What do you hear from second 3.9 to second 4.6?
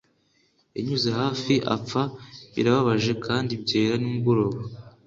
nimugoroba